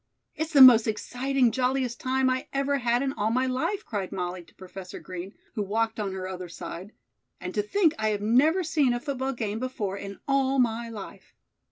[0.33, 4.43] "It's the most exciting, jolliest time I ever had in all my life," cried Molly
[4.45, 6.93] to Professor Green, who walked on her other side.
[7.39, 11.35] "And to think I have never seen a football game before in all my life."